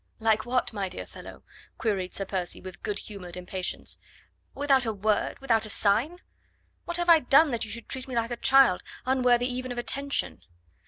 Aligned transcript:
"Like 0.19 0.47
what, 0.47 0.73
my 0.73 0.89
dear 0.89 1.05
fellow?" 1.05 1.43
queried 1.77 2.15
Sir 2.15 2.25
Percy 2.25 2.59
with 2.59 2.81
good 2.81 2.97
humoured 2.97 3.37
impatience. 3.37 3.99
"Without 4.55 4.83
a 4.83 4.91
word 4.91 5.37
without 5.37 5.67
a 5.67 5.69
sign. 5.69 6.17
What 6.85 6.97
have 6.97 7.07
I 7.07 7.19
done 7.19 7.51
that 7.51 7.65
you 7.65 7.69
should 7.69 7.87
treat 7.87 8.07
me 8.07 8.15
like 8.15 8.31
a 8.31 8.37
child, 8.37 8.81
unworthy 9.05 9.45
even 9.45 9.71
of 9.71 9.77
attention?" 9.77 10.41